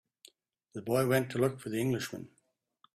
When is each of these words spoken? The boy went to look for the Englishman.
The 0.73 0.81
boy 0.81 1.05
went 1.05 1.29
to 1.29 1.37
look 1.37 1.59
for 1.59 1.69
the 1.69 1.79
Englishman. 1.79 2.29